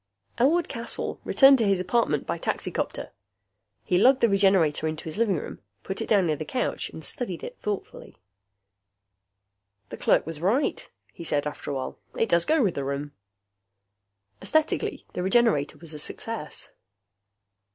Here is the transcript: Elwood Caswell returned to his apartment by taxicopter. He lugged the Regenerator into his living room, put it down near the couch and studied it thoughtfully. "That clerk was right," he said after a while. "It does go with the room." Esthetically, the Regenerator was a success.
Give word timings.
Elwood 0.39 0.67
Caswell 0.67 1.19
returned 1.23 1.59
to 1.59 1.67
his 1.67 1.79
apartment 1.79 2.25
by 2.25 2.39
taxicopter. 2.39 3.11
He 3.83 3.99
lugged 3.99 4.21
the 4.21 4.29
Regenerator 4.29 4.87
into 4.87 5.03
his 5.03 5.15
living 5.19 5.37
room, 5.37 5.61
put 5.83 6.01
it 6.01 6.07
down 6.09 6.25
near 6.25 6.35
the 6.35 6.43
couch 6.43 6.89
and 6.89 7.05
studied 7.05 7.43
it 7.43 7.59
thoughtfully. 7.59 8.17
"That 9.89 9.99
clerk 9.99 10.25
was 10.25 10.41
right," 10.41 10.89
he 11.13 11.23
said 11.23 11.45
after 11.45 11.69
a 11.69 11.75
while. 11.75 11.99
"It 12.17 12.29
does 12.29 12.45
go 12.45 12.63
with 12.63 12.73
the 12.73 12.83
room." 12.83 13.11
Esthetically, 14.41 15.05
the 15.13 15.21
Regenerator 15.21 15.77
was 15.77 15.93
a 15.93 15.99
success. 15.99 16.71